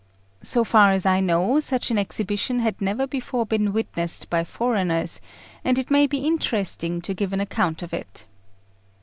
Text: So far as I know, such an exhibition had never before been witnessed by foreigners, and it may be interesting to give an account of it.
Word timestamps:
So 0.41 0.63
far 0.63 0.89
as 0.93 1.05
I 1.05 1.19
know, 1.19 1.59
such 1.59 1.91
an 1.91 1.99
exhibition 1.99 2.57
had 2.57 2.81
never 2.81 3.05
before 3.05 3.45
been 3.45 3.71
witnessed 3.71 4.31
by 4.31 4.43
foreigners, 4.43 5.21
and 5.63 5.77
it 5.77 5.91
may 5.91 6.07
be 6.07 6.25
interesting 6.25 7.01
to 7.01 7.13
give 7.13 7.33
an 7.33 7.39
account 7.39 7.83
of 7.83 7.93
it. 7.93 8.25